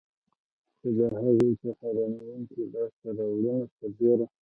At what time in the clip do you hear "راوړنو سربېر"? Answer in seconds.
3.17-4.19